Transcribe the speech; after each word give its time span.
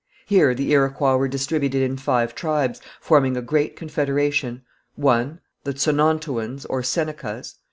Here 0.25 0.55
the 0.55 0.71
Iroquois 0.71 1.15
were 1.15 1.27
distributed 1.27 1.83
in 1.83 1.95
five 1.95 2.33
tribes, 2.33 2.81
forming 2.99 3.37
a 3.37 3.41
great 3.43 3.75
confederation. 3.75 4.63
(1.) 4.95 5.39
The 5.63 5.73
Tsonnontouans 5.75 6.65
or 6.67 6.81
Senecas. 6.81 7.59